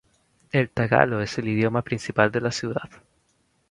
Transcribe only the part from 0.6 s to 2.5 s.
tagalo es el idioma principal de